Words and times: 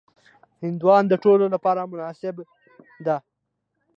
هندوانه 0.63 1.07
د 1.09 1.13
ټولو 1.23 1.45
لپاره 1.53 1.89
مناسبه 1.91 2.43
ده. 3.05 3.17